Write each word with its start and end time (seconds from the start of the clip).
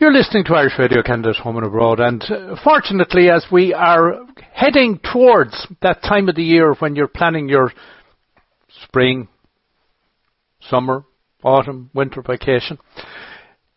You're 0.00 0.14
listening 0.14 0.44
to 0.44 0.54
Irish 0.54 0.78
Radio 0.78 1.02
Canada's 1.02 1.38
Home 1.42 1.58
and 1.58 1.66
Abroad, 1.66 2.00
and 2.00 2.22
uh, 2.22 2.56
fortunately, 2.64 3.28
as 3.28 3.44
we 3.52 3.74
are 3.74 4.20
heading 4.50 4.98
towards 5.12 5.66
that 5.82 6.02
time 6.02 6.26
of 6.30 6.36
the 6.36 6.42
year 6.42 6.72
when 6.78 6.96
you're 6.96 7.06
planning 7.06 7.50
your 7.50 7.70
spring, 8.84 9.28
summer, 10.58 11.04
autumn, 11.44 11.90
winter 11.92 12.22
vacation, 12.22 12.78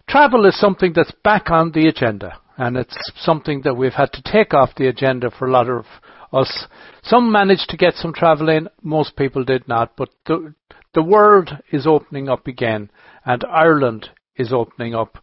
travel 0.07 0.45
is 0.45 0.57
something 0.57 0.93
that's 0.95 1.11
back 1.25 1.51
on 1.51 1.73
the 1.73 1.89
agenda, 1.89 2.39
and 2.55 2.77
it's 2.77 2.97
something 3.17 3.61
that 3.65 3.75
we've 3.75 3.91
had 3.91 4.13
to 4.13 4.23
take 4.23 4.53
off 4.53 4.75
the 4.77 4.87
agenda 4.87 5.29
for 5.29 5.49
a 5.49 5.51
lot 5.51 5.69
of 5.69 5.83
us. 6.31 6.67
Some 7.01 7.33
managed 7.33 7.67
to 7.67 7.75
get 7.75 7.95
some 7.95 8.13
travel 8.13 8.47
in, 8.47 8.69
most 8.81 9.17
people 9.17 9.43
did 9.43 9.67
not, 9.67 9.97
but 9.97 10.07
the, 10.25 10.55
the 10.93 11.03
world 11.03 11.51
is 11.73 11.85
opening 11.85 12.29
up 12.29 12.47
again, 12.47 12.89
and 13.25 13.43
Ireland 13.43 14.11
is 14.37 14.53
opening 14.53 14.95
up 14.95 15.17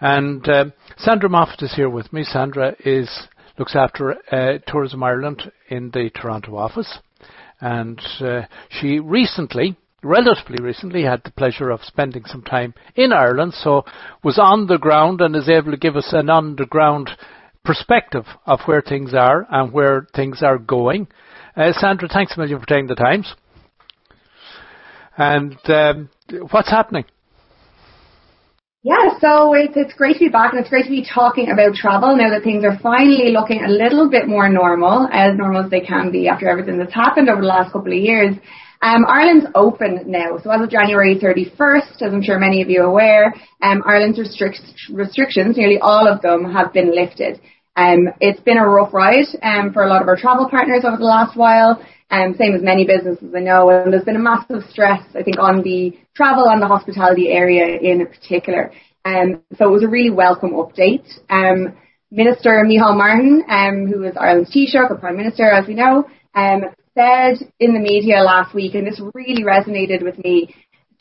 and 0.00 0.48
uh, 0.48 0.64
Sandra 0.96 1.28
Moffatt 1.28 1.62
is 1.62 1.74
here 1.74 1.90
with 1.90 2.12
me. 2.12 2.24
Sandra 2.24 2.74
is 2.84 3.28
looks 3.58 3.74
after 3.74 4.14
uh, 4.32 4.58
Tourism 4.66 5.02
Ireland 5.02 5.50
in 5.68 5.90
the 5.90 6.10
Toronto 6.10 6.56
office, 6.56 6.98
and 7.60 8.00
uh, 8.20 8.42
she 8.68 9.00
recently, 9.00 9.76
relatively 10.02 10.62
recently, 10.62 11.02
had 11.02 11.22
the 11.24 11.32
pleasure 11.32 11.70
of 11.70 11.82
spending 11.82 12.24
some 12.26 12.42
time 12.42 12.74
in 12.94 13.12
Ireland. 13.12 13.54
So 13.54 13.84
was 14.22 14.38
on 14.38 14.66
the 14.66 14.78
ground 14.78 15.20
and 15.20 15.34
is 15.34 15.48
able 15.48 15.72
to 15.72 15.76
give 15.76 15.96
us 15.96 16.10
an 16.12 16.30
underground 16.30 17.10
perspective 17.64 18.24
of 18.46 18.60
where 18.66 18.80
things 18.80 19.12
are 19.12 19.46
and 19.50 19.72
where 19.72 20.06
things 20.14 20.42
are 20.42 20.58
going. 20.58 21.08
Uh, 21.56 21.72
Sandra, 21.72 22.08
thanks 22.08 22.36
a 22.36 22.40
million 22.40 22.60
for 22.60 22.66
taking 22.66 22.86
the 22.86 22.94
times. 22.94 23.34
And 25.16 25.58
um, 25.64 26.10
what's 26.52 26.70
happening? 26.70 27.04
Yeah, 28.88 29.18
so 29.20 29.52
it's, 29.52 29.74
it's 29.76 29.92
great 29.92 30.14
to 30.14 30.20
be 30.20 30.28
back 30.30 30.54
and 30.54 30.60
it's 30.60 30.70
great 30.70 30.84
to 30.84 30.90
be 30.90 31.04
talking 31.04 31.50
about 31.50 31.74
travel 31.74 32.16
now 32.16 32.30
that 32.30 32.42
things 32.42 32.64
are 32.64 32.78
finally 32.82 33.32
looking 33.32 33.62
a 33.62 33.68
little 33.68 34.08
bit 34.08 34.26
more 34.26 34.48
normal, 34.48 35.06
as 35.12 35.36
normal 35.36 35.62
as 35.62 35.70
they 35.70 35.80
can 35.80 36.10
be 36.10 36.26
after 36.26 36.48
everything 36.48 36.78
that's 36.78 36.94
happened 36.94 37.28
over 37.28 37.42
the 37.42 37.46
last 37.46 37.70
couple 37.70 37.92
of 37.92 37.98
years. 37.98 38.34
Um, 38.80 39.04
Ireland's 39.06 39.44
open 39.54 40.04
now, 40.06 40.38
so 40.42 40.50
as 40.50 40.62
of 40.62 40.70
January 40.70 41.18
31st, 41.20 42.00
as 42.00 42.14
I'm 42.14 42.22
sure 42.22 42.38
many 42.38 42.62
of 42.62 42.70
you 42.70 42.80
are 42.80 42.86
aware, 42.86 43.34
um, 43.62 43.82
Ireland's 43.84 44.18
restrict- 44.18 44.64
restrictions, 44.90 45.58
nearly 45.58 45.78
all 45.78 46.08
of 46.08 46.22
them, 46.22 46.50
have 46.50 46.72
been 46.72 46.94
lifted. 46.94 47.42
Um, 47.78 48.08
it's 48.20 48.40
been 48.40 48.58
a 48.58 48.68
rough 48.68 48.92
ride 48.92 49.26
um, 49.40 49.72
for 49.72 49.84
a 49.84 49.88
lot 49.88 50.02
of 50.02 50.08
our 50.08 50.16
travel 50.16 50.48
partners 50.50 50.82
over 50.84 50.96
the 50.96 51.04
last 51.04 51.36
while, 51.36 51.80
um, 52.10 52.34
same 52.36 52.52
as 52.52 52.60
many 52.60 52.84
businesses 52.84 53.32
I 53.36 53.38
know, 53.38 53.70
and 53.70 53.92
there's 53.92 54.02
been 54.02 54.16
a 54.16 54.18
massive 54.18 54.68
stress, 54.68 55.00
I 55.14 55.22
think, 55.22 55.38
on 55.38 55.62
the 55.62 55.96
travel 56.12 56.48
and 56.48 56.60
the 56.60 56.66
hospitality 56.66 57.28
area 57.28 57.78
in 57.78 58.04
particular. 58.04 58.72
Um, 59.04 59.42
so 59.56 59.68
it 59.68 59.70
was 59.70 59.84
a 59.84 59.88
really 59.88 60.10
welcome 60.10 60.54
update. 60.54 61.06
Um, 61.30 61.76
Minister 62.10 62.64
Micheál 62.66 62.96
Martin, 62.96 63.44
um, 63.48 63.86
who 63.86 64.02
is 64.02 64.16
Ireland's 64.18 64.50
Taoiseach 64.50 64.88
the 64.88 64.96
Prime 64.96 65.16
Minister, 65.16 65.48
as 65.48 65.68
we 65.68 65.74
know, 65.74 66.04
um, 66.34 66.64
said 66.94 67.36
in 67.60 67.74
the 67.74 67.80
media 67.80 68.22
last 68.22 68.56
week, 68.56 68.74
and 68.74 68.88
this 68.88 69.00
really 69.14 69.44
resonated 69.44 70.02
with 70.02 70.18
me, 70.24 70.52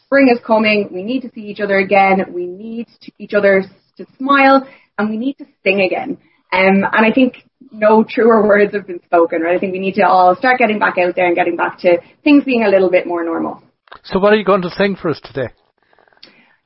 spring 0.05 0.29
is 0.31 0.39
coming, 0.45 0.89
we 0.93 1.01
need 1.01 1.21
to 1.21 1.31
see 1.33 1.41
each 1.41 1.59
other 1.59 1.79
again, 1.79 2.23
we 2.31 2.45
need 2.45 2.87
to, 3.01 3.11
each 3.17 3.33
other 3.33 3.63
to 3.97 4.05
smile, 4.19 4.67
and 4.99 5.09
we 5.09 5.17
need 5.17 5.39
to 5.39 5.45
sing 5.63 5.81
again. 5.81 6.19
Um, 6.51 6.83
and 6.91 7.05
I 7.05 7.11
think 7.13 7.43
no 7.71 8.03
truer 8.07 8.41
words 8.45 8.73
have 8.73 8.87
been 8.87 9.01
spoken, 9.05 9.41
right? 9.41 9.55
I 9.55 9.59
think 9.59 9.73
we 9.73 9.79
need 9.79 9.95
to 9.95 10.03
all 10.03 10.35
start 10.35 10.59
getting 10.59 10.79
back 10.79 10.97
out 10.97 11.15
there 11.15 11.27
and 11.27 11.35
getting 11.35 11.55
back 11.55 11.79
to 11.79 11.97
things 12.23 12.43
being 12.43 12.63
a 12.63 12.69
little 12.69 12.89
bit 12.89 13.05
more 13.05 13.23
normal. 13.23 13.61
So 14.03 14.19
what 14.19 14.33
are 14.33 14.37
you 14.37 14.45
going 14.45 14.61
to 14.61 14.69
sing 14.69 14.95
for 14.95 15.09
us 15.09 15.19
today? 15.23 15.49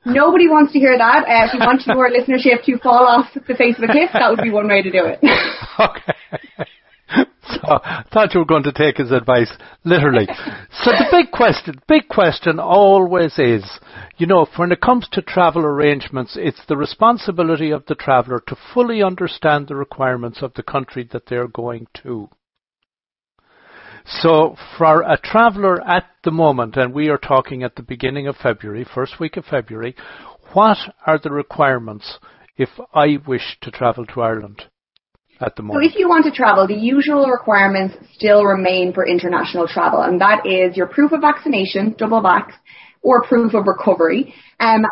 Nobody 0.04 0.48
wants 0.48 0.72
to 0.72 0.80
hear 0.80 0.98
that. 0.98 1.24
Uh, 1.28 1.46
if 1.46 1.54
you 1.54 1.60
want 1.60 1.86
your 1.86 2.10
listenership 2.16 2.64
to 2.64 2.78
fall 2.78 3.06
off 3.06 3.26
the 3.34 3.54
face 3.54 3.76
of 3.78 3.84
a 3.84 3.92
cliff, 3.92 4.10
that 4.12 4.30
would 4.30 4.42
be 4.42 4.50
one 4.50 4.66
way 4.68 4.82
to 4.82 4.90
do 4.90 5.04
it. 5.04 5.20
okay. 5.78 6.66
I 7.82 8.04
thought 8.12 8.34
you 8.34 8.40
were 8.40 8.46
going 8.46 8.64
to 8.64 8.72
take 8.72 8.98
his 8.98 9.10
advice 9.10 9.52
literally. 9.84 10.26
so 10.82 10.90
the 10.90 11.08
big 11.10 11.30
question, 11.30 11.80
big 11.88 12.08
question 12.08 12.58
always 12.58 13.38
is, 13.38 13.64
you 14.16 14.26
know, 14.26 14.46
when 14.56 14.72
it 14.72 14.80
comes 14.80 15.08
to 15.12 15.22
travel 15.22 15.64
arrangements, 15.64 16.36
it's 16.38 16.64
the 16.66 16.76
responsibility 16.76 17.70
of 17.70 17.84
the 17.86 17.94
traveller 17.94 18.42
to 18.46 18.56
fully 18.74 19.02
understand 19.02 19.68
the 19.68 19.76
requirements 19.76 20.42
of 20.42 20.54
the 20.54 20.62
country 20.62 21.08
that 21.12 21.26
they're 21.26 21.48
going 21.48 21.86
to. 22.02 22.28
So 24.04 24.56
for 24.76 25.02
a 25.02 25.16
traveller 25.16 25.80
at 25.86 26.06
the 26.24 26.32
moment, 26.32 26.76
and 26.76 26.92
we 26.92 27.08
are 27.08 27.18
talking 27.18 27.62
at 27.62 27.76
the 27.76 27.82
beginning 27.82 28.26
of 28.26 28.36
February, 28.36 28.84
first 28.84 29.20
week 29.20 29.36
of 29.36 29.44
February, 29.44 29.94
what 30.52 30.78
are 31.06 31.18
the 31.18 31.30
requirements 31.30 32.18
if 32.56 32.68
I 32.92 33.18
wish 33.26 33.58
to 33.62 33.70
travel 33.70 34.04
to 34.06 34.20
Ireland? 34.20 34.64
At 35.42 35.56
the 35.56 35.62
moment? 35.62 35.84
So 35.84 35.90
if 35.90 35.98
you 35.98 36.08
want 36.08 36.24
to 36.24 36.30
travel, 36.30 36.66
the 36.66 36.74
usual 36.74 37.26
requirements 37.26 37.96
still 38.14 38.44
remain 38.44 38.92
for 38.92 39.06
international 39.06 39.66
travel, 39.66 40.02
and 40.02 40.20
that 40.20 40.46
is 40.46 40.76
your 40.76 40.86
proof 40.86 41.12
of 41.12 41.20
vaccination, 41.20 41.94
double 41.98 42.20
vax, 42.20 42.52
or 43.02 43.22
proof 43.22 43.54
of 43.54 43.66
recovery. 43.66 44.34
Um, 44.60 44.86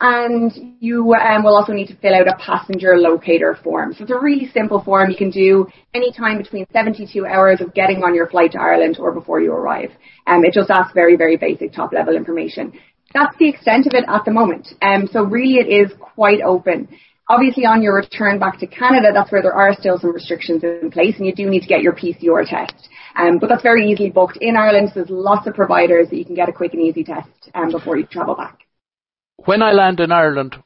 and 0.00 0.76
you 0.80 1.14
um, 1.14 1.44
will 1.44 1.56
also 1.56 1.72
need 1.72 1.86
to 1.86 1.96
fill 1.96 2.14
out 2.14 2.28
a 2.28 2.36
passenger 2.36 2.98
locator 2.98 3.56
form. 3.62 3.94
So 3.94 4.02
it's 4.02 4.12
a 4.12 4.18
really 4.18 4.50
simple 4.52 4.82
form 4.82 5.08
you 5.08 5.16
can 5.16 5.30
do 5.30 5.66
any 5.94 6.12
time 6.12 6.36
between 6.36 6.66
72 6.72 7.24
hours 7.24 7.60
of 7.60 7.72
getting 7.74 8.02
on 8.02 8.14
your 8.14 8.28
flight 8.28 8.52
to 8.52 8.60
Ireland 8.60 8.98
or 8.98 9.12
before 9.12 9.40
you 9.40 9.52
arrive. 9.52 9.90
Um, 10.26 10.44
it 10.44 10.52
just 10.52 10.68
asks 10.68 10.92
very, 10.92 11.16
very 11.16 11.36
basic 11.36 11.72
top 11.72 11.92
level 11.92 12.16
information. 12.16 12.72
That's 13.14 13.36
the 13.38 13.48
extent 13.48 13.86
of 13.86 13.94
it 13.94 14.04
at 14.08 14.24
the 14.24 14.32
moment. 14.32 14.68
Um, 14.82 15.08
so 15.10 15.22
really 15.22 15.54
it 15.54 15.68
is 15.68 15.92
quite 15.98 16.42
open. 16.42 16.88
Obviously, 17.28 17.64
on 17.64 17.80
your 17.82 17.94
return 17.94 18.38
back 18.38 18.58
to 18.58 18.66
Canada, 18.66 19.08
that's 19.12 19.32
where 19.32 19.40
there 19.40 19.54
are 19.54 19.72
still 19.72 19.98
some 19.98 20.12
restrictions 20.12 20.62
in 20.62 20.90
place, 20.90 21.14
and 21.16 21.26
you 21.26 21.34
do 21.34 21.48
need 21.48 21.60
to 21.60 21.66
get 21.66 21.80
your 21.80 21.94
PCR 21.94 22.46
test. 22.46 22.88
Um, 23.16 23.38
but 23.38 23.48
that's 23.48 23.62
very 23.62 23.90
easily 23.90 24.10
booked 24.10 24.36
in 24.40 24.56
Ireland. 24.56 24.88
So 24.88 25.00
there's 25.00 25.10
lots 25.10 25.46
of 25.46 25.54
providers 25.54 26.10
that 26.10 26.16
you 26.16 26.24
can 26.26 26.34
get 26.34 26.50
a 26.50 26.52
quick 26.52 26.74
and 26.74 26.82
easy 26.82 27.02
test 27.02 27.28
um, 27.54 27.70
before 27.70 27.96
you 27.96 28.04
travel 28.04 28.34
back. 28.34 28.58
When 29.46 29.62
I 29.62 29.72
land 29.72 30.00
in 30.00 30.12
Ireland, 30.12 30.56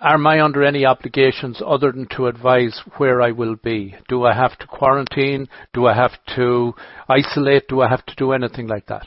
am 0.00 0.26
I 0.26 0.42
under 0.42 0.64
any 0.64 0.84
obligations 0.84 1.62
other 1.64 1.92
than 1.92 2.08
to 2.16 2.26
advise 2.26 2.80
where 2.96 3.22
I 3.22 3.30
will 3.30 3.56
be? 3.56 3.94
Do 4.08 4.24
I 4.24 4.34
have 4.34 4.58
to 4.58 4.66
quarantine? 4.66 5.48
Do 5.72 5.86
I 5.86 5.94
have 5.94 6.12
to 6.34 6.74
isolate? 7.08 7.68
Do 7.68 7.80
I 7.82 7.88
have 7.88 8.04
to 8.06 8.14
do 8.16 8.32
anything 8.32 8.66
like 8.66 8.86
that? 8.86 9.06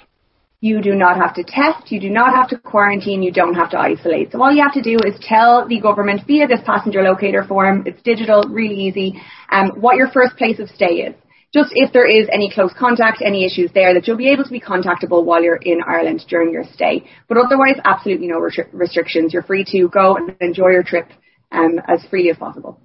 You 0.62 0.82
do 0.82 0.94
not 0.94 1.16
have 1.16 1.34
to 1.36 1.44
test, 1.44 1.90
you 1.90 2.02
do 2.02 2.10
not 2.10 2.36
have 2.36 2.50
to 2.50 2.58
quarantine, 2.58 3.24
you 3.24 3.32
don't 3.32 3.54
have 3.54 3.70
to 3.72 3.80
isolate. 3.80 4.34
So 4.34 4.44
all 4.44 4.52
you 4.52 4.62
have 4.62 4.74
to 4.74 4.82
do 4.82 4.98
is 5.06 5.18
tell 5.22 5.66
the 5.66 5.80
government 5.80 6.22
via 6.28 6.48
this 6.48 6.60
passenger 6.66 7.02
locator 7.02 7.46
form, 7.46 7.84
it's 7.86 8.02
digital, 8.02 8.44
really 8.44 8.76
easy, 8.76 9.22
um, 9.52 9.70
what 9.80 9.96
your 9.96 10.10
first 10.12 10.36
place 10.36 10.60
of 10.60 10.68
stay 10.70 11.08
is. 11.08 11.16
Just 11.54 11.70
if 11.74 11.94
there 11.94 12.06
is 12.06 12.28
any 12.32 12.52
close 12.54 12.74
contact, 12.78 13.24
any 13.26 13.46
issues 13.46 13.72
there, 13.74 13.94
that 13.94 14.06
you'll 14.06 14.18
be 14.18 14.30
able 14.30 14.44
to 14.44 14.52
be 14.52 14.60
contactable 14.60 15.24
while 15.24 15.42
you're 15.42 15.56
in 15.56 15.80
Ireland 15.88 16.26
during 16.28 16.52
your 16.52 16.66
stay. 16.74 17.06
But 17.30 17.38
otherwise, 17.38 17.76
absolutely 17.86 18.28
no 18.28 18.40
restrictions. 18.74 19.34
You're 19.34 19.44
free 19.44 19.66
to 19.72 19.88
go 19.88 20.18
and 20.18 20.36
enjoy 20.42 20.72
your 20.72 20.84
trip 20.84 21.08
um, 21.54 21.80
as 21.88 22.06
freely 22.10 22.32
as 22.32 22.38
possible. 22.38 22.82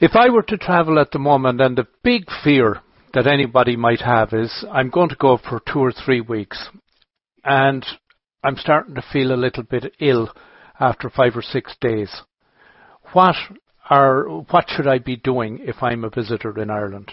If 0.00 0.16
I 0.16 0.30
were 0.30 0.42
to 0.42 0.58
travel 0.58 0.98
at 0.98 1.12
the 1.12 1.18
moment, 1.18 1.60
and 1.60 1.78
the 1.78 1.86
big 2.02 2.24
fear 2.42 2.82
that 3.14 3.26
anybody 3.26 3.76
might 3.76 4.00
have 4.00 4.32
is 4.32 4.64
I'm 4.70 4.90
going 4.90 5.08
to 5.08 5.16
go 5.16 5.36
for 5.36 5.60
two 5.60 5.80
or 5.80 5.92
three 5.92 6.20
weeks 6.20 6.68
and 7.44 7.84
I'm 8.42 8.56
starting 8.56 8.94
to 8.94 9.04
feel 9.12 9.32
a 9.32 9.36
little 9.36 9.64
bit 9.64 9.94
ill 10.00 10.30
after 10.78 11.10
five 11.10 11.36
or 11.36 11.42
six 11.42 11.74
days. 11.80 12.22
What 13.12 13.36
are 13.88 14.24
what 14.24 14.66
should 14.68 14.86
I 14.86 14.98
be 14.98 15.16
doing 15.16 15.60
if 15.62 15.82
I'm 15.82 16.04
a 16.04 16.10
visitor 16.10 16.56
in 16.58 16.70
Ireland? 16.70 17.12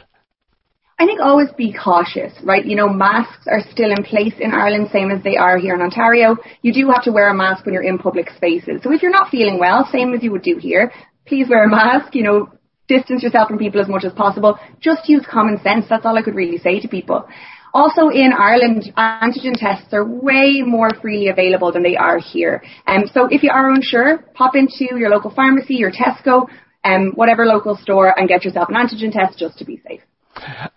I 0.99 1.05
think 1.05 1.19
always 1.21 1.49
be 1.55 1.73
cautious, 1.73 2.33
right? 2.43 2.65
You 2.65 2.75
know, 2.75 2.89
masks 2.89 3.45
are 3.45 3.61
still 3.71 3.91
in 3.91 4.03
place 4.03 4.33
in 4.39 4.51
Ireland, 4.51 4.89
same 4.91 5.11
as 5.11 5.23
they 5.23 5.37
are 5.37 5.59
here 5.59 5.75
in 5.75 5.81
Ontario. 5.81 6.37
You 6.63 6.73
do 6.73 6.89
have 6.89 7.03
to 7.03 7.11
wear 7.11 7.29
a 7.29 7.35
mask 7.35 7.65
when 7.65 7.73
you're 7.73 7.83
in 7.83 7.99
public 7.99 8.31
spaces. 8.35 8.81
So 8.81 8.91
if 8.91 9.03
you're 9.03 9.11
not 9.11 9.29
feeling 9.29 9.59
well, 9.59 9.87
same 9.91 10.13
as 10.15 10.23
you 10.23 10.31
would 10.31 10.41
do 10.41 10.57
here, 10.59 10.91
please 11.27 11.47
wear 11.49 11.65
a 11.65 11.69
mask. 11.69 12.15
You 12.15 12.23
know, 12.23 12.49
distance 12.87 13.23
yourself 13.23 13.47
from 13.49 13.57
people 13.57 13.81
as 13.81 13.87
much 13.87 14.05
as 14.05 14.13
possible. 14.13 14.57
Just 14.79 15.09
use 15.09 15.25
common 15.29 15.59
sense. 15.61 15.85
That's 15.89 16.05
all 16.05 16.17
I 16.17 16.21
could 16.21 16.35
really 16.35 16.57
say 16.57 16.79
to 16.79 16.87
people. 16.87 17.27
Also 17.73 18.09
in 18.09 18.31
Ireland, 18.33 18.91
antigen 18.97 19.53
tests 19.55 19.93
are 19.93 20.05
way 20.05 20.63
more 20.65 20.89
freely 21.01 21.27
available 21.27 21.71
than 21.71 21.83
they 21.83 21.95
are 21.95 22.17
here. 22.17 22.63
Um, 22.87 23.03
so 23.13 23.27
if 23.29 23.43
you 23.43 23.51
are 23.51 23.69
unsure, 23.69 24.19
pop 24.33 24.55
into 24.55 24.97
your 24.97 25.09
local 25.09 25.31
pharmacy, 25.31 25.75
your 25.75 25.91
Tesco, 25.91 26.47
um, 26.83 27.11
whatever 27.15 27.45
local 27.45 27.75
store 27.75 28.17
and 28.17 28.27
get 28.27 28.45
yourself 28.45 28.69
an 28.69 28.75
antigen 28.75 29.11
test 29.11 29.37
just 29.37 29.57
to 29.59 29.65
be 29.65 29.81
safe. 29.87 30.01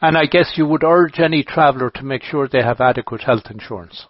And 0.01 0.17
I 0.17 0.27
guess 0.27 0.53
you 0.57 0.67
would 0.67 0.85
urge 0.85 1.21
any 1.21 1.43
traveller 1.45 1.91
to 1.91 2.03
make 2.03 2.23
sure 2.23 2.49
they 2.49 2.63
have 2.63 2.81
adequate 2.81 3.23
health 3.23 3.45
insurance. 3.51 4.07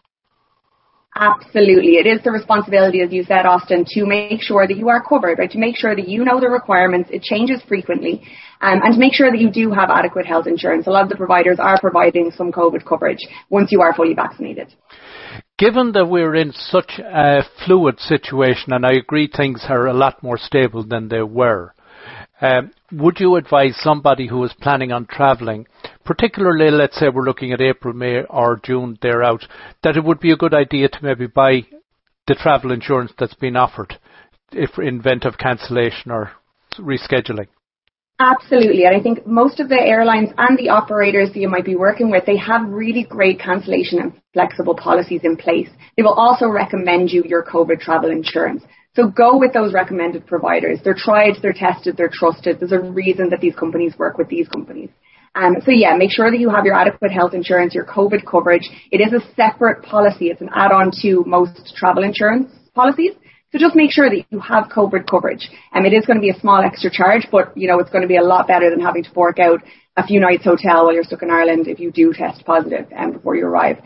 Absolutely. 1.16 1.94
It 1.96 2.06
is 2.06 2.22
the 2.22 2.30
responsibility, 2.30 3.00
as 3.00 3.12
you 3.12 3.24
said, 3.24 3.44
Austin, 3.44 3.84
to 3.94 4.06
make 4.06 4.40
sure 4.40 4.66
that 4.66 4.76
you 4.76 4.88
are 4.88 5.02
covered, 5.02 5.38
right? 5.40 5.50
To 5.50 5.58
make 5.58 5.76
sure 5.76 5.96
that 5.96 6.08
you 6.08 6.24
know 6.24 6.40
the 6.40 6.48
requirements. 6.48 7.10
It 7.12 7.22
changes 7.22 7.60
frequently. 7.66 8.22
Um, 8.60 8.80
and 8.84 8.94
to 8.94 9.00
make 9.00 9.14
sure 9.14 9.30
that 9.30 9.40
you 9.40 9.50
do 9.50 9.72
have 9.72 9.90
adequate 9.90 10.24
health 10.24 10.46
insurance. 10.46 10.86
A 10.86 10.90
lot 10.90 11.02
of 11.02 11.08
the 11.08 11.16
providers 11.16 11.58
are 11.58 11.80
providing 11.80 12.30
some 12.30 12.52
COVID 12.52 12.84
coverage 12.84 13.26
once 13.48 13.72
you 13.72 13.80
are 13.80 13.92
fully 13.94 14.14
vaccinated. 14.14 14.68
given 15.58 15.92
that 15.92 16.06
we're 16.06 16.34
in 16.34 16.52
such 16.52 16.98
a 16.98 17.42
fluid 17.64 18.00
situation, 18.00 18.72
and 18.72 18.86
I 18.86 18.92
agree 18.92 19.28
things 19.28 19.64
are 19.68 19.86
a 19.86 19.92
lot 19.92 20.22
more 20.22 20.38
stable 20.38 20.84
than 20.84 21.08
they 21.08 21.22
were, 21.22 21.74
um, 22.40 22.72
would 22.92 23.20
you 23.20 23.36
advise 23.36 23.76
somebody 23.80 24.26
who 24.26 24.42
is 24.44 24.52
planning 24.60 24.92
on 24.92 25.06
travelling, 25.06 25.66
particularly 26.04 26.70
let's 26.70 26.98
say 26.98 27.08
we're 27.08 27.22
looking 27.22 27.52
at 27.52 27.60
April, 27.60 27.94
May 27.94 28.22
or 28.28 28.60
June, 28.62 28.98
they're 29.00 29.22
out, 29.22 29.46
that 29.82 29.96
it 29.96 30.04
would 30.04 30.20
be 30.20 30.32
a 30.32 30.36
good 30.36 30.54
idea 30.54 30.88
to 30.88 30.98
maybe 31.02 31.26
buy 31.26 31.66
the 32.26 32.34
travel 32.34 32.72
insurance 32.72 33.12
that's 33.18 33.34
been 33.34 33.56
offered 33.56 33.98
if 34.52 34.78
in 34.78 35.00
event 35.00 35.24
of 35.24 35.38
cancellation 35.38 36.10
or 36.10 36.32
rescheduling? 36.78 37.48
Absolutely. 38.18 38.84
And 38.84 38.94
I 38.94 39.00
think 39.00 39.26
most 39.26 39.60
of 39.60 39.70
the 39.70 39.80
airlines 39.80 40.28
and 40.36 40.58
the 40.58 40.68
operators 40.68 41.28
that 41.28 41.40
you 41.40 41.48
might 41.48 41.64
be 41.64 41.74
working 41.74 42.10
with, 42.10 42.26
they 42.26 42.36
have 42.36 42.68
really 42.68 43.04
great 43.08 43.40
cancellation 43.40 43.98
and 43.98 44.12
flexible 44.34 44.74
policies 44.74 45.22
in 45.24 45.38
place. 45.38 45.70
They 45.96 46.02
will 46.02 46.14
also 46.14 46.46
recommend 46.46 47.10
you 47.10 47.24
your 47.26 47.42
COVID 47.42 47.80
travel 47.80 48.10
insurance. 48.10 48.62
So 49.00 49.08
go 49.08 49.38
with 49.38 49.54
those 49.54 49.72
recommended 49.72 50.26
providers. 50.26 50.78
They're 50.84 50.94
tried, 50.94 51.36
they're 51.40 51.54
tested, 51.54 51.96
they're 51.96 52.10
trusted. 52.12 52.60
There's 52.60 52.72
a 52.72 52.80
reason 52.80 53.30
that 53.30 53.40
these 53.40 53.54
companies 53.54 53.94
work 53.96 54.18
with 54.18 54.28
these 54.28 54.46
companies. 54.48 54.90
Um, 55.34 55.56
so 55.64 55.70
yeah, 55.70 55.96
make 55.96 56.10
sure 56.10 56.30
that 56.30 56.38
you 56.38 56.50
have 56.50 56.66
your 56.66 56.74
adequate 56.74 57.10
health 57.10 57.32
insurance, 57.32 57.74
your 57.74 57.86
COVID 57.86 58.26
coverage. 58.30 58.68
It 58.90 59.00
is 59.00 59.14
a 59.14 59.24
separate 59.34 59.84
policy. 59.84 60.26
It's 60.26 60.42
an 60.42 60.50
add-on 60.54 60.90
to 61.00 61.24
most 61.26 61.74
travel 61.76 62.02
insurance 62.02 62.52
policies. 62.74 63.12
So 63.52 63.58
just 63.58 63.74
make 63.74 63.90
sure 63.90 64.10
that 64.10 64.26
you 64.28 64.40
have 64.40 64.64
COVID 64.64 65.08
coverage. 65.08 65.48
Um, 65.72 65.86
it 65.86 65.94
is 65.94 66.04
going 66.04 66.18
to 66.18 66.22
be 66.22 66.30
a 66.30 66.38
small 66.38 66.60
extra 66.62 66.90
charge, 66.90 67.26
but 67.32 67.56
you 67.56 67.68
know 67.68 67.78
it's 67.78 67.90
going 67.90 68.02
to 68.02 68.08
be 68.08 68.16
a 68.16 68.22
lot 68.22 68.48
better 68.48 68.68
than 68.68 68.80
having 68.80 69.04
to 69.04 69.10
fork 69.12 69.38
out 69.38 69.60
a 69.96 70.06
few 70.06 70.20
nights 70.20 70.44
hotel 70.44 70.84
while 70.84 70.92
you're 70.92 71.04
stuck 71.04 71.22
in 71.22 71.30
Ireland 71.30 71.68
if 71.68 71.80
you 71.80 71.90
do 71.90 72.12
test 72.12 72.44
positive 72.44 72.86
um, 72.94 73.12
before 73.12 73.34
you 73.34 73.46
arrive. 73.46 73.78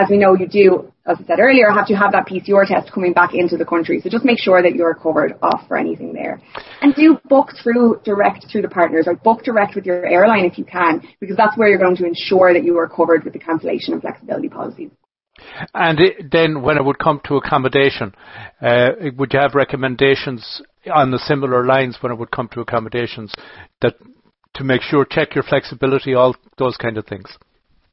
As 0.00 0.08
we 0.08 0.16
know, 0.16 0.34
you 0.34 0.48
do, 0.48 0.90
as 1.04 1.18
I 1.20 1.24
said 1.26 1.40
earlier, 1.40 1.70
have 1.70 1.86
to 1.88 1.94
have 1.94 2.12
that 2.12 2.26
PCR 2.26 2.66
test 2.66 2.90
coming 2.90 3.12
back 3.12 3.34
into 3.34 3.58
the 3.58 3.66
country. 3.66 4.00
So 4.00 4.08
just 4.08 4.24
make 4.24 4.38
sure 4.38 4.62
that 4.62 4.74
you're 4.74 4.94
covered 4.94 5.34
off 5.42 5.68
for 5.68 5.76
anything 5.76 6.14
there. 6.14 6.40
And 6.80 6.94
do 6.94 7.18
book 7.28 7.48
through 7.62 8.00
direct 8.02 8.46
through 8.50 8.62
the 8.62 8.68
partners 8.68 9.04
or 9.06 9.14
book 9.14 9.44
direct 9.44 9.74
with 9.74 9.84
your 9.84 10.06
airline 10.06 10.46
if 10.46 10.56
you 10.56 10.64
can, 10.64 11.02
because 11.20 11.36
that's 11.36 11.54
where 11.58 11.68
you're 11.68 11.78
going 11.78 11.96
to 11.96 12.06
ensure 12.06 12.54
that 12.54 12.64
you 12.64 12.78
are 12.78 12.88
covered 12.88 13.24
with 13.24 13.34
the 13.34 13.38
cancellation 13.38 13.92
and 13.92 14.00
flexibility 14.00 14.48
policies. 14.48 14.90
And 15.74 16.00
it, 16.00 16.30
then 16.32 16.62
when 16.62 16.78
it 16.78 16.84
would 16.84 16.98
come 16.98 17.20
to 17.26 17.36
accommodation, 17.36 18.14
uh, 18.62 18.90
would 19.18 19.34
you 19.34 19.40
have 19.40 19.54
recommendations 19.54 20.62
on 20.90 21.10
the 21.10 21.18
similar 21.18 21.66
lines 21.66 21.98
when 22.00 22.10
it 22.10 22.18
would 22.18 22.30
come 22.30 22.48
to 22.54 22.60
accommodations 22.60 23.34
that 23.82 23.96
to 24.54 24.64
make 24.64 24.80
sure 24.80 25.04
check 25.04 25.34
your 25.34 25.44
flexibility, 25.44 26.14
all 26.14 26.34
those 26.56 26.78
kind 26.78 26.96
of 26.96 27.06
things? 27.06 27.36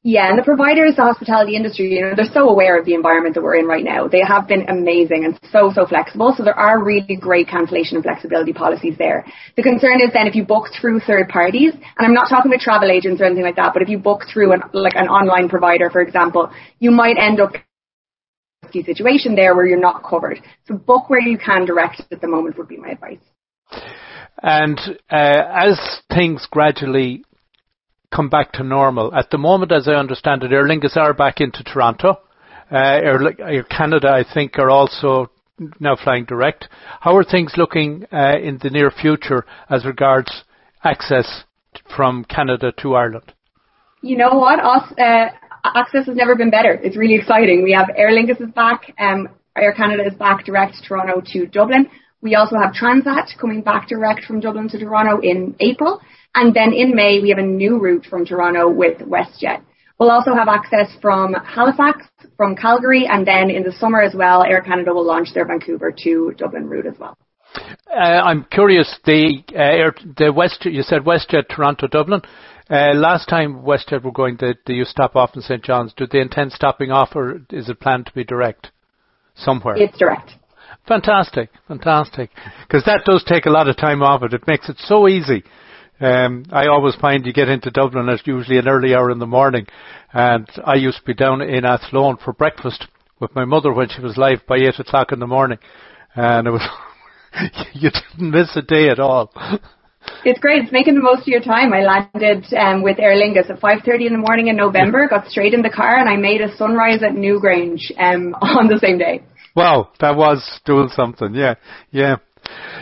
Yeah, 0.08 0.30
and 0.30 0.40
the 0.40 0.44
providers, 0.44 0.96
the 0.96 1.02
hospitality 1.02 1.58
industry, 1.58 1.92
you 1.92 2.02
know, 2.02 2.14
they're 2.16 2.32
so 2.32 2.48
aware 2.48 2.80
of 2.80 2.86
the 2.86 2.94
environment 2.94 3.36
that 3.36 3.42
we're 3.42 3.58
in 3.58 3.66
right 3.66 3.84
now. 3.84 4.08
They 4.08 4.22
have 4.26 4.48
been 4.48 4.64
amazing 4.70 5.26
and 5.26 5.38
so, 5.52 5.70
so 5.76 5.86
flexible. 5.86 6.34
So 6.38 6.46
there 6.46 6.58
are 6.58 6.82
really 6.82 7.18
great 7.18 7.50
cancellation 7.50 7.98
and 7.98 8.06
flexibility 8.06 8.54
policies 8.54 8.96
there. 8.98 9.26
The 9.58 9.64
concern 9.64 10.00
is 10.00 10.14
then 10.14 10.26
if 10.26 10.34
you 10.34 10.46
book 10.46 10.68
through 10.80 11.02
third 11.02 11.28
parties, 11.28 11.74
and 11.74 12.08
I'm 12.08 12.14
not 12.14 12.30
talking 12.30 12.50
about 12.50 12.62
travel 12.62 12.90
agents 12.90 13.20
or 13.20 13.26
anything 13.26 13.44
like 13.44 13.58
that, 13.58 13.74
but 13.74 13.82
if 13.82 13.90
you 13.90 13.98
book 13.98 14.22
through 14.32 14.54
an, 14.54 14.62
like 14.72 14.96
an 14.96 15.10
online 15.10 15.50
provider, 15.50 15.90
for 15.90 16.00
example, 16.00 16.54
you 16.80 16.90
might 16.90 17.18
end 17.20 17.42
up 17.42 17.56
in 18.74 18.82
a 18.82 18.86
situation 18.86 19.36
there 19.36 19.58
where 19.58 19.68
you're 19.68 19.78
not 19.78 20.06
covered. 20.06 20.40
So 20.70 20.76
book 20.76 21.10
where 21.10 21.20
you 21.20 21.38
can 21.38 21.66
direct 21.66 22.02
at 22.14 22.22
the 22.22 22.30
moment 22.30 22.58
would 22.58 22.70
be 22.70 22.78
my 22.78 22.92
advice. 22.92 23.20
And 24.42 24.80
uh, 25.12 25.44
as 25.52 26.00
things 26.16 26.48
gradually 26.50 27.26
come 28.14 28.30
back 28.30 28.52
to 28.54 28.64
normal. 28.64 29.14
At 29.14 29.30
the 29.30 29.38
moment, 29.38 29.72
as 29.72 29.88
I 29.88 29.94
understand 29.94 30.44
it, 30.44 30.52
Aer 30.52 30.68
Lingus 30.68 30.98
are 30.98 31.14
back 31.14 31.42
into 31.42 31.64
Toronto. 31.64 32.20
Uh, 32.72 32.76
Air, 32.78 33.64
Canada, 33.64 34.10
I 34.10 34.24
think, 34.34 34.58
are 34.60 34.70
also 34.70 35.32
now 35.80 35.96
flying 35.96 36.26
direct. 36.26 36.68
How 37.00 37.16
are 37.16 37.24
things 37.24 37.54
looking 37.58 38.06
uh, 38.12 38.38
in 38.42 38.60
the 38.62 38.70
near 38.70 38.92
future 38.92 39.46
as 39.70 39.86
regards 39.86 40.44
access 40.84 41.44
from 41.96 42.26
Canada 42.26 42.72
to 42.82 42.96
Ireland? 42.96 43.34
You 44.02 44.18
know 44.18 44.34
what? 44.34 44.60
Us, 44.60 44.92
uh, 45.00 45.28
access 45.64 46.06
has 46.06 46.16
never 46.16 46.36
been 46.36 46.52
better. 46.52 46.74
It's 46.74 46.98
really 46.98 47.16
exciting. 47.16 47.64
We 47.64 47.72
have 47.74 47.90
Aer 47.96 48.12
Lingus 48.12 48.42
is 48.42 48.52
back. 48.54 48.94
Um, 49.00 49.30
Air 49.56 49.74
Canada 49.74 50.06
is 50.06 50.14
back 50.14 50.46
direct 50.46 50.76
Toronto 50.88 51.22
to 51.34 51.48
Dublin. 51.48 51.90
We 52.28 52.36
also 52.36 52.58
have 52.58 52.74
Transat 52.74 53.38
coming 53.40 53.62
back 53.62 53.88
direct 53.88 54.26
from 54.26 54.42
Dublin 54.42 54.68
to 54.68 54.78
Toronto 54.78 55.22
in 55.22 55.56
April. 55.62 56.02
And 56.36 56.54
then 56.54 56.74
in 56.74 56.94
May, 56.94 57.22
we 57.22 57.30
have 57.30 57.38
a 57.38 57.42
new 57.42 57.80
route 57.80 58.06
from 58.06 58.26
Toronto 58.26 58.70
with 58.70 58.98
WestJet. 58.98 59.62
We'll 59.98 60.12
also 60.12 60.34
have 60.36 60.50
access 60.50 60.90
from 61.02 61.36
Halifax, 61.36 62.06
from 62.36 62.58
Calgary, 62.58 63.08
and 63.10 63.26
then 63.26 63.50
in 63.50 63.64
the 63.64 63.72
summer 63.72 64.02
as 64.02 64.14
well, 64.14 64.44
Air 64.44 64.62
Canada 64.62 64.94
will 64.94 65.06
launch 65.06 65.30
their 65.34 65.46
Vancouver 65.46 65.94
to 66.04 66.34
Dublin 66.38 66.68
route 66.68 66.86
as 66.86 67.00
well. 67.00 67.18
Uh, 67.90 67.98
I'm 67.98 68.44
curious, 68.52 68.94
the 69.06 69.42
uh, 69.54 69.58
Air, 69.58 69.96
the 70.18 70.34
West, 70.34 70.66
you 70.66 70.84
said 70.84 71.04
WestJet 71.04 71.48
Toronto 71.48 71.88
Dublin. 71.88 72.24
Uh, 72.70 72.92
last 72.94 73.30
time 73.30 73.62
WestJet 73.62 74.04
were 74.04 74.12
going, 74.12 74.36
they, 74.38 74.56
they 74.66 74.74
used 74.74 74.92
stop 74.92 75.16
off 75.16 75.32
in 75.34 75.42
St 75.42 75.64
John's. 75.64 75.94
Do 75.96 76.06
they 76.06 76.20
intend 76.20 76.52
stopping 76.52 76.92
off, 76.92 77.16
or 77.16 77.40
is 77.52 77.70
it 77.70 77.80
planned 77.80 78.08
to 78.08 78.14
be 78.14 78.26
direct 78.26 78.72
somewhere? 79.34 79.78
It's 79.78 79.98
direct. 79.98 80.34
Fantastic, 80.88 81.50
fantastic. 81.68 82.30
Because 82.68 82.84
that 82.86 83.04
does 83.06 83.24
take 83.24 83.46
a 83.46 83.50
lot 83.50 83.68
of 83.68 83.78
time 83.78 84.02
off 84.02 84.24
it. 84.24 84.34
It 84.34 84.48
makes 84.48 84.70
it 84.70 84.78
so 84.80 85.08
easy 85.08 85.44
um, 86.00 86.46
I 86.52 86.68
always 86.68 86.96
find 86.96 87.26
you 87.26 87.34
get 87.34 87.50
into 87.50 87.72
Dublin 87.72 88.10
at 88.10 88.28
usually 88.28 88.60
an 88.60 88.68
early 88.68 88.94
hour 88.94 89.10
in 89.10 89.20
the 89.20 89.26
morning, 89.26 89.66
and 90.14 90.48
I 90.64 90.76
used 90.76 91.00
to 91.00 91.04
be 91.04 91.16
down 91.16 91.42
in 91.42 91.66
Athlone 91.66 92.18
for 92.24 92.34
breakfast 92.34 92.88
with 93.20 93.34
my 93.36 93.46
mother 93.46 93.74
when 93.74 93.90
she 93.90 94.02
was 94.02 94.16
live 94.16 94.42
by 94.48 94.58
eight 94.58 94.80
o'clock 94.80 95.12
in 95.12 95.20
the 95.20 95.28
morning, 95.28 95.58
and 96.16 96.48
it 96.48 96.52
was 96.52 96.62
you 97.74 97.90
didn't 97.90 98.32
miss 98.32 98.56
a 98.56 98.62
day 98.62 98.90
at 98.90 99.00
all. 99.00 99.34
It's 100.24 100.40
great. 100.40 100.64
It's 100.64 100.72
making 100.72 100.96
the 100.96 101.02
most 101.02 101.22
of 101.22 101.28
your 101.28 101.42
time. 101.42 101.74
I 101.74 101.82
landed 101.82 102.46
um, 102.54 102.82
with 102.82 102.98
Aer 103.00 103.16
Lingus 103.16 103.50
at 103.50 103.60
5.30 103.60 104.08
in 104.08 104.14
the 104.14 104.20
morning 104.20 104.48
in 104.48 104.56
November, 104.56 105.08
got 105.10 105.28
straight 105.28 105.54
in 105.54 105.62
the 105.62 105.70
car, 105.70 105.98
and 105.98 106.08
I 106.08 106.16
made 106.16 106.42
a 106.42 106.56
sunrise 106.56 107.04
at 107.04 107.12
Newgrange 107.12 107.92
um, 107.98 108.34
on 108.42 108.68
the 108.68 108.80
same 108.82 109.00
day. 109.00 109.24
Wow, 109.58 109.90
that 110.00 110.16
was 110.16 110.62
doing 110.66 110.90
something. 110.90 111.34
Yeah, 111.34 111.56
yeah. 111.90 112.18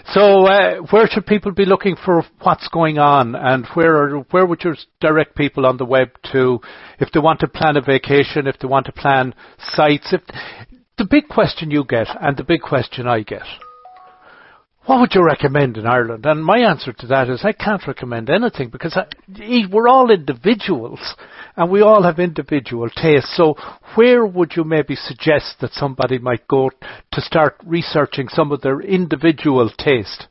So, 0.07 0.45
uh, 0.45 0.79
where 0.91 1.07
should 1.07 1.25
people 1.25 1.53
be 1.53 1.63
looking 1.63 1.95
for 1.95 2.25
what's 2.41 2.67
going 2.67 2.99
on, 2.99 3.33
and 3.33 3.65
where 3.75 3.95
are, 3.95 4.19
where 4.31 4.45
would 4.45 4.61
you 4.65 4.75
direct 4.99 5.37
people 5.37 5.65
on 5.65 5.77
the 5.77 5.85
web 5.85 6.09
to 6.33 6.59
if 6.99 7.13
they 7.13 7.21
want 7.21 7.39
to 7.39 7.47
plan 7.47 7.77
a 7.77 7.81
vacation, 7.81 8.45
if 8.45 8.59
they 8.59 8.67
want 8.67 8.87
to 8.87 8.91
plan 8.91 9.33
sites? 9.57 10.11
If 10.11 10.21
the 10.97 11.07
big 11.09 11.29
question 11.29 11.71
you 11.71 11.85
get, 11.85 12.07
and 12.19 12.35
the 12.35 12.43
big 12.43 12.61
question 12.61 13.07
I 13.07 13.21
get, 13.21 13.43
what 14.85 14.99
would 14.99 15.15
you 15.15 15.23
recommend 15.23 15.77
in 15.77 15.87
Ireland? 15.87 16.25
And 16.25 16.45
my 16.45 16.59
answer 16.59 16.93
to 16.93 17.07
that 17.07 17.29
is 17.29 17.41
I 17.43 17.53
can't 17.53 17.85
recommend 17.87 18.29
anything 18.29 18.69
because 18.69 18.95
I, 18.95 19.07
we're 19.71 19.87
all 19.87 20.11
individuals 20.11 21.15
and 21.55 21.71
we 21.71 21.81
all 21.81 22.03
have 22.03 22.19
individual 22.19 22.89
tastes. 22.89 23.35
So 23.35 23.55
where 23.95 24.25
would 24.25 24.53
you 24.55 24.63
maybe 24.63 24.95
suggest 24.95 25.55
that 25.61 25.73
somebody 25.73 26.19
might 26.19 26.47
go 26.47 26.69
to 27.11 27.21
start 27.21 27.55
researching 27.65 28.27
some 28.27 28.51
of 28.51 28.61
their 28.61 28.79
individual 28.79 29.69
taste? 29.75 30.27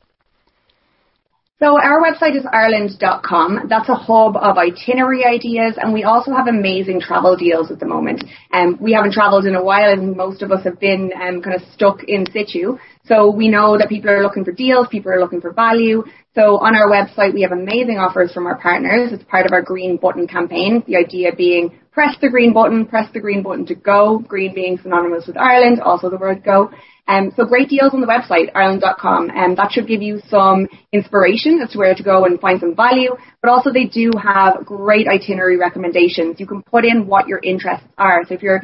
So 1.59 1.79
our 1.79 2.01
website 2.01 2.35
is 2.35 2.45
ireland.com. 2.51 3.67
That's 3.69 3.87
a 3.87 3.95
hub 3.95 4.35
of 4.35 4.57
itinerary 4.57 5.23
ideas 5.25 5.75
and 5.81 5.93
we 5.93 6.03
also 6.03 6.31
have 6.33 6.47
amazing 6.47 6.99
travel 6.99 7.35
deals 7.37 7.71
at 7.71 7.79
the 7.79 7.85
moment. 7.85 8.25
Um, 8.53 8.77
we 8.79 8.91
haven't 8.93 9.13
travelled 9.13 9.45
in 9.45 9.55
a 9.55 9.63
while 9.63 9.91
and 9.91 10.15
most 10.15 10.41
of 10.41 10.51
us 10.51 10.63
have 10.65 10.79
been 10.79 11.11
um, 11.15 11.41
kind 11.41 11.55
of 11.55 11.61
stuck 11.73 12.03
in 12.03 12.25
situ. 12.31 12.77
So 13.07 13.29
we 13.29 13.47
know 13.47 13.77
that 13.77 13.89
people 13.89 14.09
are 14.09 14.23
looking 14.23 14.43
for 14.43 14.51
deals, 14.51 14.87
people 14.89 15.11
are 15.11 15.19
looking 15.19 15.41
for 15.41 15.53
value. 15.53 16.03
So 16.33 16.57
on 16.57 16.75
our 16.75 16.87
website 16.87 17.33
we 17.33 17.41
have 17.43 17.51
amazing 17.51 17.97
offers 17.97 18.31
from 18.33 18.47
our 18.47 18.57
partners. 18.57 19.11
It's 19.13 19.23
part 19.25 19.45
of 19.45 19.51
our 19.51 19.61
green 19.61 19.97
button 19.97 20.27
campaign. 20.27 20.83
The 20.87 20.97
idea 20.97 21.31
being 21.35 21.79
press 21.91 22.15
the 22.19 22.29
green 22.29 22.51
button, 22.51 22.85
press 22.85 23.09
the 23.13 23.21
green 23.21 23.41
button 23.41 23.65
to 23.67 23.73
go, 23.73 24.19
green 24.19 24.53
being 24.53 24.77
synonymous 24.81 25.27
with 25.27 25.37
Ireland, 25.37 25.79
also 25.79 26.09
the 26.09 26.17
word 26.17 26.43
go. 26.43 26.69
Um, 27.07 27.31
so 27.35 27.45
great 27.45 27.69
deals 27.69 27.93
on 27.93 28.01
the 28.01 28.07
website, 28.07 28.49
ireland.com, 28.53 29.29
and 29.29 29.51
um, 29.51 29.55
that 29.55 29.71
should 29.71 29.87
give 29.87 30.01
you 30.01 30.19
some 30.27 30.67
inspiration 30.91 31.61
as 31.63 31.71
to 31.71 31.77
where 31.77 31.93
to 31.93 32.03
go 32.03 32.25
and 32.25 32.39
find 32.41 32.59
some 32.59 32.75
value, 32.75 33.15
but 33.41 33.49
also 33.49 33.71
they 33.71 33.85
do 33.85 34.11
have 34.21 34.65
great 34.65 35.07
itinerary 35.07 35.55
recommendations. 35.55 36.39
You 36.39 36.47
can 36.47 36.63
put 36.63 36.83
in 36.83 37.05
what 37.05 37.27
your 37.27 37.39
interests 37.43 37.87
are. 37.97 38.25
So 38.27 38.33
if 38.33 38.41
you're 38.41 38.61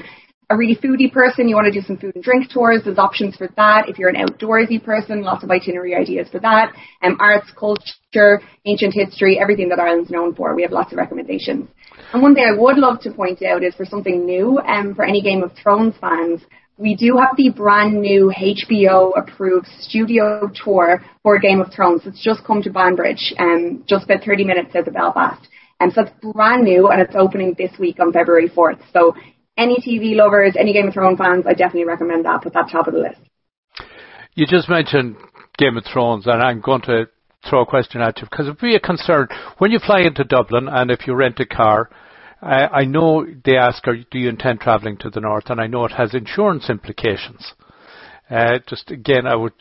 a 0.52 0.58
really 0.58 0.76
foodie 0.76 1.12
person, 1.12 1.48
you 1.48 1.56
want 1.56 1.72
to 1.72 1.80
do 1.80 1.86
some 1.86 1.98
food 1.98 2.14
and 2.16 2.24
drink 2.24 2.52
tours, 2.52 2.82
there's 2.84 2.98
options 2.98 3.36
for 3.36 3.50
that. 3.56 3.88
If 3.88 3.98
you're 3.98 4.10
an 4.10 4.16
outdoorsy 4.16 4.84
person, 4.84 5.22
lots 5.22 5.44
of 5.44 5.50
itinerary 5.50 5.96
ideas 5.96 6.28
for 6.30 6.40
that. 6.42 6.76
Um, 7.02 7.18
arts, 7.20 7.50
culture, 7.58 8.42
ancient 8.66 8.94
history, 8.94 9.40
everything 9.40 9.70
that 9.70 9.80
Ireland's 9.80 10.12
known 10.12 10.36
for. 10.36 10.54
We 10.54 10.64
have 10.64 10.72
lots 10.72 10.92
of 10.92 10.98
recommendations. 10.98 11.70
And 12.14 12.22
one 12.22 12.36
thing 12.36 12.46
I 12.46 12.60
would 12.60 12.78
love 12.78 13.00
to 13.02 13.12
point 13.12 13.42
out 13.44 13.64
is 13.64 13.74
for 13.76 13.86
something 13.86 14.26
new, 14.26 14.60
um, 14.60 14.94
for 14.94 15.06
any 15.06 15.22
Game 15.22 15.44
of 15.44 15.52
Thrones 15.54 15.96
fans, 16.02 16.42
we 16.78 16.96
do 16.96 17.18
have 17.18 17.38
the 17.38 17.50
brand 17.50 18.02
new 18.02 18.34
HBO 18.36 19.12
approved 19.16 19.68
studio 19.80 20.50
tour 20.54 21.04
for 21.22 21.38
Game 21.40 21.62
of 21.62 21.72
Thrones. 21.72 22.02
It's 22.06 22.24
just 22.24 22.44
come 22.44 22.62
to 22.64 22.72
Banbridge, 22.72 23.34
um, 23.40 23.84
just 23.88 24.06
about 24.06 24.24
30 24.26 24.44
minutes 24.44 24.76
out 24.76 24.88
of 24.88 24.94
Belfast. 24.94 25.48
And 25.80 25.94
so 25.94 26.02
it's 26.02 26.12
brand 26.22 26.64
new 26.64 26.90
and 26.90 27.02
it's 27.02 27.16
opening 27.16 27.56
this 27.58 27.72
week 27.80 28.00
on 28.00 28.12
February 28.12 28.50
4th. 28.50 28.80
So 28.94 29.16
any 29.62 29.78
TV 29.78 30.16
lovers, 30.16 30.56
any 30.58 30.74
Game 30.74 30.88
of 30.88 30.94
Thrones 30.94 31.20
fans, 31.20 31.46
I 31.48 31.54
definitely 31.54 31.86
recommend 31.86 32.26
that. 32.26 32.42
Put 32.42 32.54
that 32.54 32.70
top 32.72 32.88
of 32.88 32.94
the 32.94 33.00
list. 33.00 33.20
You 34.34 34.48
just 34.48 34.70
mentioned 34.70 35.18
Game 35.58 35.78
of 35.78 35.84
Thrones, 35.86 36.26
and 36.26 36.42
I'm 36.42 36.62
going 36.62 36.82
to 36.84 37.08
throw 37.48 37.62
a 37.62 37.66
question 37.66 38.02
at 38.02 38.20
you 38.20 38.28
because 38.30 38.48
it'd 38.48 38.60
be 38.60 38.76
a 38.76 38.80
concern 38.80 39.28
when 39.58 39.72
you 39.72 39.80
fly 39.80 40.02
into 40.02 40.24
Dublin 40.24 40.68
and 40.68 40.90
if 40.92 41.08
you 41.08 41.14
rent 41.14 41.40
a 41.40 41.46
car. 41.46 41.90
Uh, 42.42 42.68
I 42.72 42.86
know 42.86 43.26
they 43.46 43.56
ask, 43.56 43.88
are, 43.88 43.96
do 43.96 44.18
you 44.18 44.30
intend 44.30 44.62
travelling 44.62 44.98
to 44.98 45.12
the 45.12 45.20
north? 45.20 45.50
And 45.50 45.62
I 45.62 45.68
know 45.68 45.86
it 45.86 45.92
has 45.92 46.16
insurance 46.16 46.70
implications. 46.70 47.54
Uh, 48.30 48.60
just 48.68 48.90
again, 48.90 49.28
I 49.28 49.36
would 49.36 49.54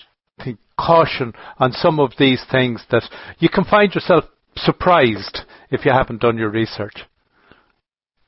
think 0.43 0.59
caution 0.79 1.35
on 1.59 1.73
some 1.73 2.01
of 2.01 2.13
these 2.19 2.43
things 2.51 2.83
that 2.91 3.03
you 3.39 3.51
can 3.51 3.65
find 3.65 3.95
yourself 3.95 4.25
surprised 4.57 5.41
if 5.71 5.85
you 5.85 5.93
haven't 5.93 6.23
done 6.23 6.39
your 6.39 6.51
research. 6.51 7.05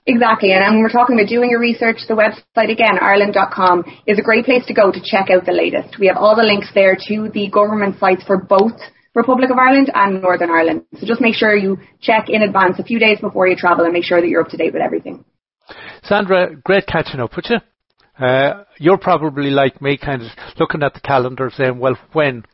Exactly, 0.05 0.51
and 0.51 0.63
when 0.75 0.83
we're 0.83 0.89
talking 0.89 1.17
about 1.17 1.29
doing 1.29 1.51
your 1.51 1.61
research, 1.61 1.99
the 2.09 2.15
website 2.15 2.71
again, 2.73 2.99
ireland.com, 3.01 3.85
is 4.07 4.19
a 4.19 4.23
great 4.23 4.45
place 4.45 4.67
to 4.67 4.75
go 4.75 4.91
to 4.91 5.01
check 5.01 5.31
out 5.31 5.47
the 5.47 5.53
latest. 5.53 5.99
We 5.99 6.09
have 6.09 6.17
all 6.17 6.35
the 6.35 6.43
links 6.43 6.69
there 6.75 6.97
to 7.07 7.31
the 7.33 7.49
government 7.49 8.01
sites 8.01 8.25
for 8.25 8.37
both 8.37 8.73
Republic 9.15 9.51
of 9.51 9.59
Ireland 9.59 9.93
and 9.95 10.21
Northern 10.21 10.51
Ireland. 10.51 10.87
So 10.99 11.07
just 11.07 11.21
make 11.21 11.35
sure 11.35 11.55
you 11.55 11.79
check 12.01 12.29
in 12.29 12.43
advance 12.43 12.81
a 12.81 12.85
few 12.85 12.99
days 12.99 13.21
before 13.21 13.47
you 13.47 13.55
travel 13.55 13.85
and 13.85 13.93
make 13.93 14.05
sure 14.05 14.21
that 14.21 14.27
you're 14.27 14.41
up 14.41 14.49
to 14.49 14.57
date 14.57 14.73
with 14.73 14.83
everything. 14.83 15.25
Sandra, 16.03 16.57
great 16.57 16.87
catching 16.89 17.21
up 17.21 17.37
with 17.37 17.47
you. 17.51 17.59
Uh, 18.19 18.65
you're 18.79 18.99
probably 18.99 19.51
like 19.51 19.81
me, 19.81 19.97
kind 19.97 20.23
of 20.23 20.29
looking 20.59 20.83
at 20.83 20.95
the 20.95 21.01
calendar 21.01 21.51
saying, 21.55 21.79
well, 21.79 21.97
when? 22.13 22.45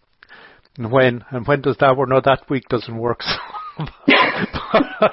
And 0.76 0.92
when? 0.92 1.24
And 1.30 1.46
when 1.46 1.62
does 1.62 1.76
that 1.80 1.96
work? 1.96 2.10
No, 2.10 2.20
that 2.20 2.48
week 2.50 2.68
doesn't 2.68 2.98
work. 2.98 3.22
but, 3.78 5.12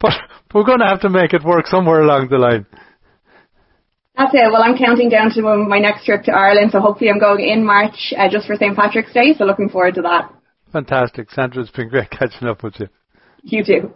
but 0.00 0.12
we're 0.54 0.64
going 0.64 0.80
to 0.80 0.86
have 0.86 1.00
to 1.00 1.10
make 1.10 1.32
it 1.32 1.44
work 1.44 1.66
somewhere 1.66 2.00
along 2.02 2.28
the 2.28 2.38
line. 2.38 2.66
That's 4.16 4.34
it. 4.34 4.52
Well, 4.52 4.62
I'm 4.62 4.76
counting 4.76 5.08
down 5.08 5.30
to 5.32 5.42
my 5.42 5.78
next 5.78 6.04
trip 6.04 6.24
to 6.24 6.32
Ireland, 6.32 6.70
so 6.72 6.80
hopefully 6.80 7.10
I'm 7.10 7.18
going 7.18 7.48
in 7.48 7.64
March 7.64 8.12
uh, 8.16 8.28
just 8.28 8.46
for 8.46 8.56
St. 8.56 8.76
Patrick's 8.76 9.12
Day, 9.12 9.34
so 9.36 9.44
looking 9.44 9.70
forward 9.70 9.94
to 9.94 10.02
that. 10.02 10.32
Fantastic. 10.72 11.30
Sandra, 11.30 11.62
it's 11.62 11.70
been 11.70 11.88
great 11.88 12.10
catching 12.18 12.48
up 12.48 12.62
with 12.62 12.78
you. 12.78 12.88
You 13.42 13.64
too. 13.64 13.94